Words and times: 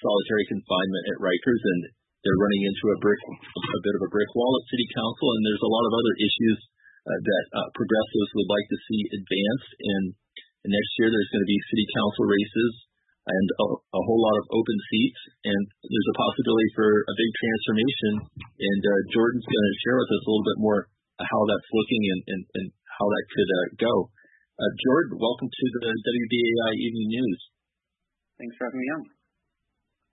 solitary 0.03 0.45
confinement 0.51 1.05
at 1.15 1.23
Rikers, 1.23 1.63
and 1.63 1.81
they're 2.23 2.43
running 2.43 2.65
into 2.67 2.85
a 2.91 3.01
brick, 3.03 3.21
a 3.23 3.83
bit 3.83 3.97
of 3.99 4.03
a 4.07 4.13
brick 4.13 4.31
wall 4.35 4.53
at 4.59 4.71
City 4.71 4.87
Council, 4.95 5.27
and 5.35 5.43
there's 5.43 5.67
a 5.67 5.75
lot 5.75 5.87
of 5.87 5.95
other 5.95 6.15
issues 6.19 6.59
uh, 7.03 7.19
that 7.19 7.45
uh, 7.55 7.69
progressives 7.75 8.31
would 8.39 8.51
like 8.51 8.67
to 8.71 8.79
see 8.87 9.01
advanced. 9.11 9.73
And, 9.83 10.05
and 10.63 10.71
next 10.71 10.93
year, 11.03 11.11
there's 11.11 11.33
going 11.35 11.43
to 11.43 11.51
be 11.51 11.71
City 11.71 11.87
Council 11.99 12.25
races 12.31 12.73
and 13.23 13.47
a, 13.55 13.67
a 13.79 14.03
whole 14.03 14.19
lot 14.19 14.39
of 14.43 14.51
open 14.51 14.79
seats, 14.91 15.23
and 15.47 15.63
there's 15.87 16.11
a 16.11 16.19
possibility 16.19 16.71
for 16.75 16.91
a 16.91 17.15
big 17.15 17.31
transformation. 17.39 18.13
And 18.59 18.83
uh, 18.83 18.93
Jordan's 19.15 19.47
going 19.47 19.67
to 19.67 19.83
share 19.87 19.99
with 19.99 20.11
us 20.11 20.23
a 20.23 20.29
little 20.31 20.49
bit 20.51 20.59
more 20.59 20.81
how 21.23 21.41
that's 21.47 21.71
looking 21.71 22.03
and, 22.03 22.21
and, 22.35 22.43
and 22.59 22.67
how 22.99 23.07
that 23.07 23.25
could 23.31 23.51
go. 23.79 23.95
Uh, 24.53 24.69
Jordan, 24.85 25.17
welcome 25.17 25.49
to 25.49 25.67
the 25.81 25.81
WBAI 25.81 26.73
Evening 26.77 27.09
News. 27.09 27.41
Thanks 28.37 28.53
for 28.61 28.69
having 28.69 28.85
me 28.85 28.89
on. 29.01 29.03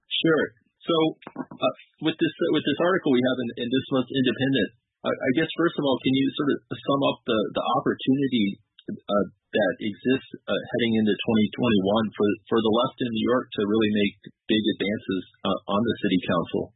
Sure. 0.07 0.45
So, 0.79 0.95
uh, 1.35 1.75
with 2.07 2.15
this 2.15 2.31
uh, 2.31 2.51
with 2.55 2.63
this 2.63 2.79
article 2.79 3.11
we 3.11 3.19
have 3.19 3.35
in, 3.35 3.49
in 3.59 3.67
this 3.67 3.87
month's 3.91 4.15
Indypendent, 4.15 4.71
I 5.03 5.29
guess 5.35 5.51
first 5.59 5.75
of 5.75 5.83
all, 5.83 5.99
can 5.99 6.15
you 6.15 6.27
sort 6.39 6.49
of 6.55 6.57
sum 6.71 7.01
up 7.11 7.19
the 7.27 7.39
the 7.51 7.65
opportunity 7.83 8.63
uh, 8.87 9.25
that 9.27 9.73
exists 9.83 10.31
uh, 10.47 10.55
heading 10.55 11.03
into 11.03 11.11
2021 11.11 12.15
for 12.15 12.27
for 12.47 12.59
the 12.63 12.73
left 12.79 12.95
in 13.03 13.11
New 13.11 13.27
York 13.27 13.51
to 13.59 13.61
really 13.67 13.91
make 13.91 14.23
big 14.47 14.63
advances 14.79 15.23
on 15.67 15.83
the 15.83 15.95
city 15.99 16.19
council? 16.23 16.71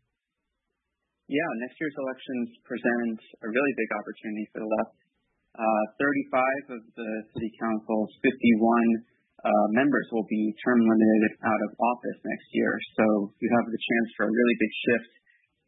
Yeah, 1.31 1.47
next 1.63 1.79
year's 1.79 1.95
elections 1.95 2.59
present 2.67 3.23
a 3.39 3.47
really 3.47 3.73
big 3.79 3.89
opportunity 3.95 4.51
for 4.51 4.59
the 4.67 4.67
left 4.67 4.99
uh, 4.99 5.12
35 5.53 6.77
of 6.77 6.81
the 6.97 7.11
city 7.33 7.51
council's 7.61 8.11
51 8.25 9.05
uh, 9.43 9.67
members 9.75 10.07
will 10.15 10.25
be 10.31 10.55
term 10.63 10.79
limited 10.79 11.23
out 11.43 11.61
of 11.67 11.69
office 11.75 12.19
next 12.23 12.47
year. 12.55 12.73
So 12.95 13.05
you 13.37 13.49
have 13.51 13.67
the 13.67 13.81
chance 13.83 14.09
for 14.15 14.23
a 14.25 14.31
really 14.31 14.57
big 14.57 14.73
shift 14.87 15.11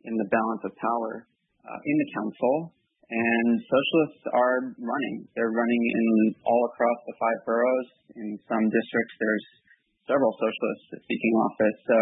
in 0.07 0.13
the 0.15 0.29
balance 0.31 0.63
of 0.63 0.71
power 0.79 1.27
uh, 1.67 1.79
in 1.83 1.95
the 1.99 2.09
council. 2.15 2.55
And 3.05 3.61
socialists 3.61 4.25
are 4.33 4.57
running. 4.81 5.29
They're 5.37 5.53
running 5.53 5.83
in 5.93 6.09
all 6.41 6.63
across 6.73 6.99
the 7.05 7.15
five 7.21 7.39
boroughs. 7.45 7.89
In 8.17 8.39
some 8.49 8.65
districts, 8.65 9.15
there's 9.21 9.47
several 10.09 10.33
socialists 10.41 11.05
seeking 11.05 11.33
office. 11.37 11.77
So 11.85 11.99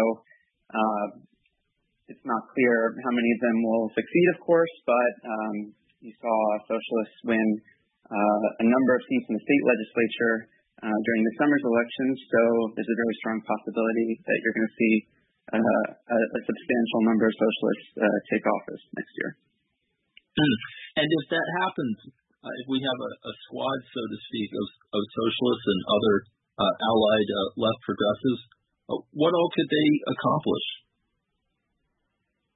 uh, 0.72 1.06
it's 2.08 2.24
not 2.24 2.48
clear 2.56 2.96
how 3.04 3.12
many 3.12 3.30
of 3.36 3.40
them 3.44 3.58
will 3.60 3.92
succeed, 3.92 4.26
of 4.32 4.38
course, 4.48 4.74
but 4.88 5.12
um, 5.28 5.56
you 6.00 6.12
saw 6.20 6.36
socialists 6.68 7.20
win 7.28 7.48
uh, 7.60 7.73
a 8.10 8.66
number 8.66 8.92
of 8.96 9.00
seats 9.08 9.26
in 9.30 9.34
the 9.38 9.44
state 9.44 9.64
legislature 9.64 10.36
uh, 10.84 10.98
during 11.08 11.22
the 11.24 11.34
summer's 11.40 11.64
elections. 11.64 12.16
So 12.28 12.40
there's 12.76 12.92
a 12.92 12.98
very 12.98 13.16
strong 13.24 13.38
possibility 13.46 14.20
that 14.20 14.36
you're 14.44 14.56
going 14.56 14.68
to 14.68 14.76
see 14.76 14.94
uh, 15.52 15.86
a, 16.12 16.40
substantial 16.44 17.00
number 17.04 17.28
of 17.28 17.34
socialists 17.36 17.88
uh, 18.00 18.18
take 18.32 18.44
office 18.44 18.82
next 18.96 19.12
year. 19.20 19.30
Hmm. 20.34 20.56
And 21.04 21.08
if 21.08 21.24
that 21.32 21.46
happens, 21.64 21.96
uh, 22.42 22.54
if 22.64 22.66
we 22.68 22.80
have 22.80 22.98
a, 23.00 23.10
a, 23.28 23.32
squad, 23.48 23.78
so 23.92 24.00
to 24.02 24.18
speak, 24.28 24.50
of, 24.56 24.68
of 24.98 25.02
socialists 25.04 25.66
and 25.68 25.80
other 25.88 26.14
uh, 26.60 26.74
allied 26.84 27.30
left 27.60 27.80
progressives, 27.84 28.42
what 29.16 29.32
all 29.32 29.50
could 29.56 29.68
they 29.68 29.88
accomplish? 30.12 30.66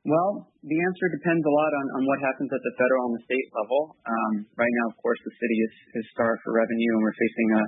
Well, 0.09 0.49
the 0.65 0.79
answer 0.89 1.07
depends 1.13 1.45
a 1.45 1.53
lot 1.53 1.69
on, 1.69 1.87
on 2.01 2.03
what 2.09 2.25
happens 2.25 2.49
at 2.49 2.65
the 2.65 2.75
federal 2.81 3.13
and 3.13 3.21
the 3.21 3.25
state 3.29 3.49
level. 3.53 3.93
Um, 4.09 4.49
right 4.57 4.75
now, 4.81 4.89
of 4.89 4.97
course, 5.05 5.21
the 5.21 5.37
city 5.37 5.59
is, 5.61 5.75
is 6.01 6.05
starved 6.17 6.41
for 6.49 6.57
revenue, 6.57 6.97
and 6.97 7.01
we're 7.05 7.21
facing 7.21 7.49
a 7.61 7.63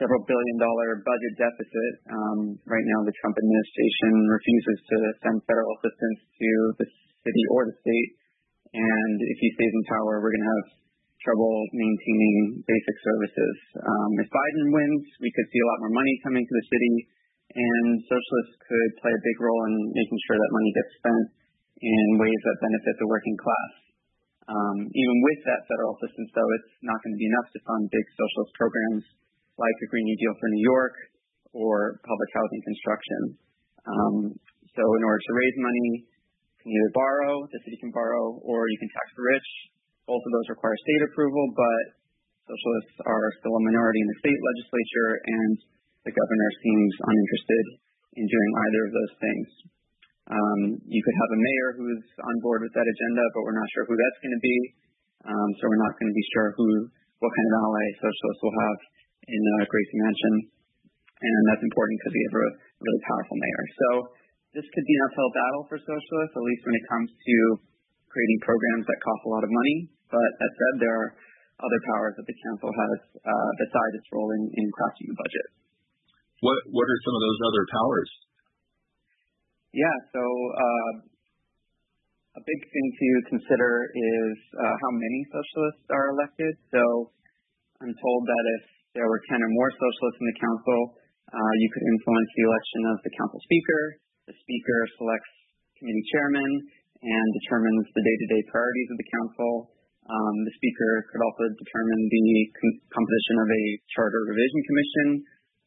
several 0.00 0.24
billion 0.24 0.56
dollar 0.56 1.04
budget 1.04 1.36
deficit. 1.36 1.92
Um, 2.08 2.56
right 2.64 2.86
now, 2.96 3.04
the 3.04 3.12
Trump 3.20 3.36
administration 3.36 4.12
refuses 4.32 4.78
to 4.88 4.96
send 5.20 5.36
federal 5.44 5.68
assistance 5.76 6.20
to 6.24 6.50
the 6.80 6.88
city 7.28 7.44
or 7.52 7.68
the 7.68 7.76
state. 7.84 8.10
And 8.72 9.16
if 9.20 9.36
he 9.44 9.48
stays 9.60 9.72
in 9.76 9.84
power, 9.92 10.16
we're 10.24 10.32
going 10.32 10.46
to 10.48 10.52
have 10.56 10.68
trouble 11.20 11.52
maintaining 11.76 12.64
basic 12.64 12.96
services. 13.04 13.56
Um, 13.84 14.10
if 14.16 14.32
Biden 14.32 14.64
wins, 14.72 15.04
we 15.20 15.28
could 15.28 15.48
see 15.52 15.60
a 15.60 15.68
lot 15.68 15.84
more 15.84 15.92
money 15.92 16.14
coming 16.24 16.40
to 16.40 16.54
the 16.56 16.66
city, 16.72 16.94
and 17.52 18.00
socialists 18.08 18.56
could 18.64 18.90
play 19.04 19.12
a 19.12 19.24
big 19.28 19.36
role 19.44 19.60
in 19.68 19.92
making 19.92 20.18
sure 20.24 20.40
that 20.40 20.56
money 20.56 20.72
gets 20.72 20.92
spent 20.96 21.28
in 21.80 22.06
ways 22.20 22.40
that 22.44 22.56
benefit 22.60 22.94
the 23.00 23.08
working 23.08 23.36
class. 23.40 23.72
Um, 24.50 24.78
even 24.88 25.16
with 25.24 25.40
that 25.46 25.64
federal 25.70 25.96
assistance, 25.96 26.30
though, 26.34 26.50
it's 26.60 26.72
not 26.84 26.98
going 27.00 27.14
to 27.14 27.20
be 27.20 27.30
enough 27.30 27.48
to 27.54 27.58
fund 27.64 27.82
big 27.88 28.06
socialist 28.18 28.52
programs 28.58 29.04
like 29.56 29.76
the 29.80 29.88
Green 29.88 30.04
New 30.04 30.18
Deal 30.18 30.34
for 30.36 30.48
New 30.50 30.64
York 30.64 30.94
or 31.54 32.02
public 32.02 32.30
housing 32.34 32.62
construction. 32.66 33.20
Um, 33.86 34.16
so 34.74 34.82
in 34.82 35.02
order 35.06 35.22
to 35.22 35.32
raise 35.34 35.56
money, 35.60 35.88
you 36.02 36.58
can 36.66 36.70
either 36.76 36.92
borrow, 36.92 37.32
the 37.48 37.60
city 37.64 37.78
can 37.80 37.92
borrow, 37.94 38.36
or 38.44 38.68
you 38.68 38.78
can 38.80 38.90
tax 38.92 39.06
the 39.16 39.24
rich. 39.24 39.48
Both 40.04 40.20
of 40.20 40.30
those 40.34 40.48
require 40.50 40.76
state 40.82 41.02
approval, 41.08 41.44
but 41.54 41.84
socialists 42.44 42.98
are 43.06 43.26
still 43.38 43.54
a 43.54 43.62
minority 43.70 44.00
in 44.02 44.08
the 44.10 44.18
state 44.18 44.40
legislature, 44.40 45.10
and 45.24 45.54
the 46.04 46.12
governor 46.12 46.50
seems 46.58 46.92
uninterested 47.06 47.66
in 48.18 48.24
doing 48.26 48.50
either 48.66 48.82
of 48.88 48.92
those 48.92 49.14
things. 49.22 49.48
Um, 50.28 50.60
you 50.84 51.00
could 51.00 51.16
have 51.16 51.30
a 51.32 51.40
mayor 51.40 51.68
who's 51.80 52.04
on 52.20 52.36
board 52.44 52.60
with 52.60 52.74
that 52.76 52.84
agenda, 52.84 53.24
but 53.32 53.40
we're 53.46 53.56
not 53.56 53.70
sure 53.72 53.88
who 53.88 53.96
that's 53.96 54.20
going 54.20 54.36
to 54.36 54.44
be. 54.44 54.58
Um, 55.24 55.48
so 55.60 55.68
we're 55.68 55.84
not 55.84 55.96
going 55.96 56.10
to 56.12 56.16
be 56.16 56.26
sure 56.32 56.52
who, 56.56 56.68
what 57.20 57.32
kind 57.32 57.48
of 57.50 57.54
ally 57.60 57.84
socialists 58.00 58.42
will 58.44 58.56
have 58.56 58.78
in 59.28 59.42
uh, 59.60 59.64
Gracie 59.68 60.00
Mansion, 60.00 60.34
and 61.20 61.42
that's 61.52 61.64
important 61.64 62.00
because 62.00 62.14
we 62.16 62.22
have 62.24 62.36
a 62.40 62.48
really 62.80 63.02
powerful 63.04 63.36
mayor. 63.36 63.64
So 63.76 63.88
this 64.56 64.66
could 64.72 64.86
be 64.86 64.94
an 64.96 65.02
uphill 65.12 65.32
battle 65.36 65.62
for 65.68 65.76
socialists, 65.78 66.34
at 66.34 66.44
least 66.44 66.62
when 66.64 66.76
it 66.76 66.84
comes 66.88 67.08
to 67.12 67.36
creating 68.10 68.40
programs 68.42 68.84
that 68.88 68.98
cost 69.04 69.22
a 69.28 69.30
lot 69.30 69.44
of 69.44 69.50
money. 69.52 69.92
But 70.10 70.30
that 70.40 70.52
said, 70.56 70.74
there 70.82 70.96
are 70.96 71.10
other 71.60 71.80
powers 71.94 72.14
that 72.16 72.26
the 72.26 72.38
council 72.48 72.70
has 72.72 72.98
uh, 73.20 73.50
besides 73.60 73.92
its 74.00 74.08
role 74.10 74.30
in, 74.34 74.42
in 74.56 74.66
crafting 74.74 75.06
the 75.12 75.18
budget. 75.20 75.46
What 76.40 76.56
What 76.72 76.86
are 76.88 77.00
some 77.04 77.14
of 77.14 77.22
those 77.22 77.40
other 77.44 77.64
powers? 77.68 78.10
Yeah. 79.70 79.96
So 80.10 80.22
uh, 80.22 80.92
a 82.38 82.42
big 82.42 82.60
thing 82.62 82.86
to 82.90 83.08
consider 83.30 83.70
is 83.94 84.36
uh, 84.58 84.74
how 84.74 84.90
many 84.94 85.20
socialists 85.30 85.86
are 85.90 86.06
elected. 86.14 86.54
So 86.74 86.82
I'm 87.78 87.94
told 87.94 88.22
that 88.26 88.44
if 88.58 88.64
there 88.98 89.06
were 89.06 89.22
10 89.30 89.38
or 89.38 89.50
more 89.54 89.70
socialists 89.70 90.18
in 90.18 90.26
the 90.26 90.38
council, 90.42 90.80
uh, 91.30 91.54
you 91.62 91.68
could 91.70 91.86
influence 91.86 92.30
the 92.34 92.44
election 92.50 92.80
of 92.90 92.96
the 93.06 93.12
council 93.14 93.38
speaker, 93.46 93.80
The 94.26 94.34
Speaker 94.34 94.78
selects 94.98 95.34
committee 95.78 96.06
chairman 96.10 96.50
and 97.00 97.26
determines 97.40 97.86
the 97.94 98.02
day-to-day 98.02 98.42
priorities 98.50 98.90
of 98.90 98.98
the 98.98 99.10
council. 99.14 99.50
Um, 100.10 100.36
the 100.42 100.54
Speaker 100.58 101.06
could 101.14 101.22
also 101.22 101.44
determine 101.54 102.02
the 102.10 102.26
composition 102.90 103.36
of 103.38 103.48
a 103.48 103.64
charter 103.94 104.26
revision 104.26 104.60
commission, 104.66 105.08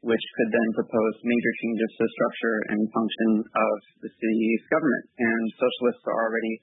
which 0.04 0.26
could 0.36 0.52
then 0.52 0.70
propose 0.76 1.16
major 1.24 1.54
changes 1.64 1.90
to 1.96 2.02
the 2.04 2.12
structure 2.12 2.58
and 2.76 2.80
function 2.92 3.32
of 3.40 3.76
the 4.04 4.12
city's 4.12 4.64
government. 4.68 5.06
And 5.16 5.42
socialists 5.56 6.04
are 6.12 6.20
already 6.28 6.56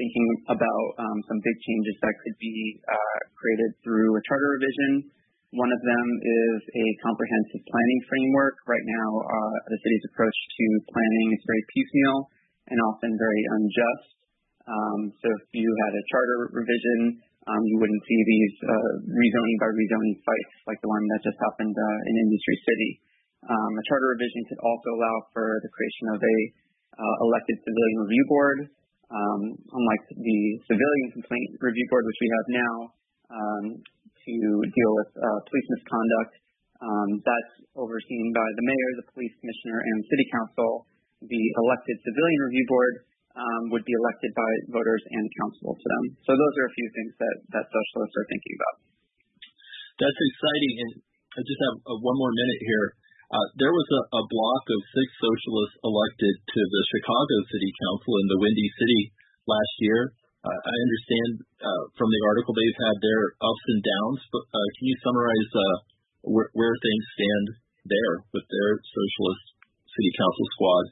thinking 0.00 0.28
about 0.48 0.86
um, 1.00 1.18
some 1.28 1.40
big 1.44 1.56
changes 1.60 1.96
that 2.00 2.14
could 2.24 2.36
be 2.40 2.56
uh, 2.88 3.18
created 3.36 3.70
through 3.84 4.16
a 4.16 4.22
charter 4.24 4.48
revision. 4.56 5.12
One 5.56 5.72
of 5.72 5.80
them 5.84 6.06
is 6.20 6.58
a 6.68 6.86
comprehensive 7.04 7.62
planning 7.68 8.00
framework. 8.08 8.60
Right 8.64 8.86
now, 8.88 9.08
uh, 9.24 9.56
the 9.72 9.78
city's 9.80 10.04
approach 10.12 10.36
to 10.36 10.66
planning 10.88 11.28
is 11.36 11.42
very 11.48 11.64
piecemeal 11.72 12.18
and 12.72 12.76
often 12.92 13.12
very 13.16 13.44
unjust. 13.60 14.08
Um, 14.66 15.00
so 15.20 15.26
if 15.30 15.44
you 15.52 15.68
had 15.68 15.92
a 15.94 16.04
charter 16.10 16.38
revision, 16.50 17.00
you 17.46 17.76
wouldn't 17.78 18.04
see 18.06 18.20
these 18.26 18.54
uh, 18.66 18.92
rezoning 19.06 19.58
by 19.62 19.70
rezoning 19.70 20.16
fights 20.26 20.54
like 20.66 20.80
the 20.82 20.90
one 20.90 21.04
that 21.14 21.22
just 21.22 21.38
happened 21.38 21.74
uh, 21.74 22.08
in 22.10 22.14
Industry 22.26 22.56
City. 22.66 22.90
Um, 23.46 23.70
a 23.78 23.84
charter 23.86 24.10
revision 24.18 24.42
could 24.50 24.58
also 24.58 24.88
allow 24.98 25.16
for 25.30 25.62
the 25.62 25.70
creation 25.70 26.06
of 26.10 26.18
a 26.18 26.38
uh, 26.98 27.16
elected 27.30 27.56
civilian 27.62 27.98
review 28.02 28.24
board. 28.26 28.58
Um, 29.06 29.42
unlike 29.70 30.04
the 30.18 30.40
civilian 30.66 31.08
complaint 31.14 31.48
review 31.62 31.86
board, 31.94 32.02
which 32.10 32.18
we 32.18 32.30
have 32.34 32.46
now, 32.50 32.74
um, 33.30 33.64
to 33.78 34.34
deal 34.66 34.92
with 34.98 35.10
police 35.46 35.68
misconduct, 35.70 36.34
um, 36.82 37.10
that's 37.22 37.54
overseen 37.78 38.34
by 38.34 38.48
the 38.58 38.64
mayor, 38.66 38.90
the 38.98 39.08
police 39.14 39.30
commissioner, 39.38 39.78
and 39.78 39.96
city 40.10 40.26
council. 40.34 40.90
The 41.22 41.44
elected 41.62 41.96
civilian 42.02 42.40
review 42.50 42.66
board 42.66 42.94
um, 42.98 43.15
would 43.72 43.84
be 43.84 43.92
elected 43.92 44.32
by 44.32 44.50
voters 44.72 45.02
and 45.12 45.22
accountable 45.28 45.76
to 45.76 45.86
them. 45.86 46.04
So 46.24 46.32
those 46.32 46.54
are 46.56 46.66
a 46.68 46.74
few 46.76 46.88
things 46.92 47.12
that, 47.20 47.36
that 47.52 47.64
socialists 47.68 48.16
are 48.16 48.28
thinking 48.32 48.54
about. 48.56 48.76
That's 50.00 50.20
exciting. 50.20 50.74
And 50.84 50.92
I 51.36 51.40
just 51.44 51.60
have 51.68 51.76
uh, 51.84 52.00
one 52.00 52.16
more 52.16 52.32
minute 52.32 52.60
here. 52.64 52.86
Uh, 53.26 53.48
there 53.58 53.74
was 53.74 53.88
a, 53.90 54.02
a 54.16 54.22
block 54.28 54.64
of 54.70 54.80
six 54.94 55.08
socialists 55.18 55.76
elected 55.82 56.34
to 56.36 56.60
the 56.62 56.82
Chicago 56.94 57.36
City 57.50 57.70
Council 57.82 58.12
in 58.22 58.26
the 58.30 58.40
Windy 58.40 58.68
City 58.78 59.02
last 59.50 59.74
year. 59.82 60.14
Uh, 60.46 60.60
I 60.62 60.74
understand 60.78 61.30
uh, 61.58 61.84
from 61.98 62.06
the 62.06 62.22
article 62.22 62.54
they've 62.54 62.82
had 62.86 62.96
their 63.02 63.34
ups 63.42 63.66
and 63.66 63.82
downs, 63.82 64.20
but 64.30 64.44
uh, 64.54 64.68
can 64.78 64.84
you 64.86 64.96
summarize 65.02 65.50
uh, 65.58 65.76
where, 66.22 66.50
where 66.54 66.76
things 66.78 67.04
stand 67.18 67.46
there 67.90 68.14
with 68.30 68.46
their 68.46 68.70
socialist 68.78 69.44
city 69.90 70.12
council 70.14 70.46
squad? 70.54 70.84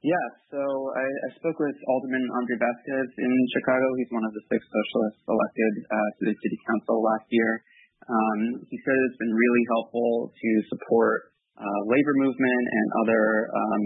Yeah, 0.00 0.26
so 0.48 0.64
I, 0.96 1.04
I 1.04 1.28
spoke 1.36 1.60
with 1.60 1.76
Alderman 1.84 2.24
Andre 2.32 2.56
Vasquez 2.56 3.08
in 3.20 3.32
Chicago. 3.52 3.84
He's 4.00 4.08
one 4.08 4.24
of 4.24 4.32
the 4.32 4.40
six 4.48 4.64
socialists 4.64 5.20
elected 5.28 5.72
uh, 5.92 6.08
to 6.16 6.22
the 6.24 6.36
city 6.40 6.56
council 6.72 7.04
last 7.04 7.28
year. 7.28 7.60
Um, 8.08 8.64
he 8.72 8.80
said 8.80 8.96
it's 8.96 9.20
been 9.20 9.36
really 9.36 9.64
helpful 9.76 10.32
to 10.32 10.50
support 10.72 11.36
uh, 11.60 11.80
labor 11.84 12.16
movement 12.16 12.64
and 12.64 12.86
other 13.04 13.24
um, 13.52 13.82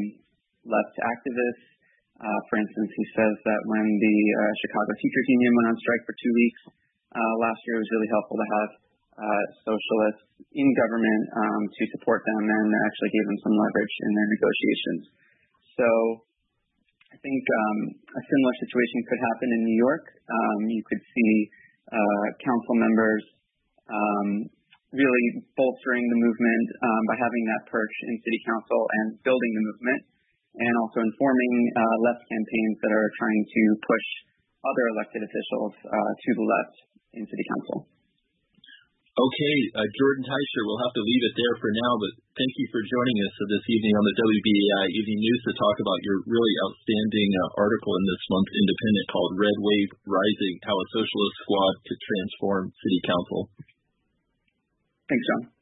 left 0.70 0.94
activists. 1.02 1.66
Uh, 2.22 2.40
for 2.46 2.62
instance, 2.62 2.90
he 2.94 3.06
says 3.18 3.34
that 3.50 3.60
when 3.74 3.82
the 3.82 4.16
uh, 4.38 4.42
Chicago 4.62 4.94
Teachers 4.94 5.26
Union 5.34 5.50
went 5.58 5.66
on 5.74 5.76
strike 5.82 6.06
for 6.06 6.14
two 6.14 6.30
weeks 6.30 6.62
uh, 7.10 7.34
last 7.42 7.58
year, 7.66 7.82
it 7.82 7.82
was 7.82 7.90
really 7.90 8.10
helpful 8.14 8.38
to 8.38 8.48
have 8.54 8.70
uh, 9.18 9.44
socialists 9.66 10.30
in 10.54 10.68
government 10.78 11.22
um, 11.42 11.62
to 11.74 11.82
support 11.98 12.22
them 12.22 12.42
and 12.46 12.70
actually 12.86 13.10
gave 13.18 13.26
them 13.26 13.38
some 13.50 13.54
leverage 13.58 13.94
in 13.98 14.10
their 14.14 14.28
negotiations. 14.30 15.02
So 15.74 15.88
I 17.10 17.16
think 17.18 17.42
um, 17.42 17.78
a 17.98 18.22
similar 18.22 18.54
situation 18.62 18.98
could 19.10 19.22
happen 19.22 19.48
in 19.54 19.60
New 19.66 19.78
York. 19.78 20.04
Um, 20.26 20.60
you 20.70 20.82
could 20.86 21.02
see 21.02 21.32
uh, 21.90 22.26
council 22.42 22.74
members 22.78 23.22
um, 23.90 24.28
really 24.94 25.26
bolstering 25.58 26.04
the 26.06 26.18
movement 26.22 26.66
by 27.10 27.16
having 27.18 27.44
that 27.50 27.62
perch 27.66 27.94
in 28.06 28.14
city 28.22 28.40
council 28.46 28.80
and 29.02 29.18
building 29.26 29.52
the 29.58 29.64
movement, 29.66 30.02
and 30.54 30.72
also 30.86 31.02
informing 31.02 31.54
uh, 31.74 31.96
left 32.06 32.22
campaigns 32.30 32.76
that 32.78 32.92
are 32.94 33.10
trying 33.18 33.42
to 33.42 33.62
push 33.82 34.06
other 34.62 34.84
elected 34.94 35.20
officials 35.26 35.74
uh, 35.90 36.12
to 36.14 36.30
the 36.38 36.46
left 36.46 36.76
in 37.18 37.22
city 37.26 37.44
council. 37.50 37.90
Okay, 39.14 39.56
uh, 39.78 39.86
Jordan 39.94 40.26
Teicher, 40.26 40.62
we'll 40.66 40.82
have 40.82 40.96
to 40.98 41.06
leave 41.06 41.22
it 41.22 41.38
there 41.38 41.54
for 41.62 41.70
now, 41.70 41.92
but 42.02 42.18
thank 42.34 42.50
you 42.58 42.66
for 42.74 42.82
joining 42.82 43.18
us 43.22 43.34
this 43.46 43.62
evening 43.70 43.94
on 43.94 44.02
the 44.10 44.18
WBAI 44.18 44.86
Evening 44.90 45.22
News 45.22 45.42
to 45.46 45.54
talk 45.54 45.76
about 45.78 46.02
your 46.02 46.18
really 46.26 46.54
outstanding 46.66 47.30
uh, 47.30 47.62
article 47.62 47.94
in 47.94 48.04
this 48.10 48.24
month's 48.26 48.58
Indypendent 48.58 49.06
called 49.14 49.38
Red 49.38 49.54
Wave 49.62 49.90
Rising 50.02 50.54
How 50.66 50.74
a 50.74 50.86
Socialist 50.90 51.36
Squad 51.46 51.74
Could 51.86 52.00
Transform 52.02 52.64
City 52.74 53.00
Council. 53.06 53.40
Thanks, 55.06 55.26
John. 55.30 55.53